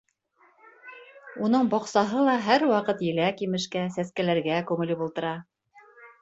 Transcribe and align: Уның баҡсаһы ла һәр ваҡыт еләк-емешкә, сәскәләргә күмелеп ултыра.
Уның 1.47 1.67
баҡсаһы 1.73 2.23
ла 2.29 2.37
һәр 2.45 2.65
ваҡыт 2.71 3.03
еләк-емешкә, 3.09 3.85
сәскәләргә 3.99 4.57
күмелеп 4.73 5.05
ултыра. 5.09 5.37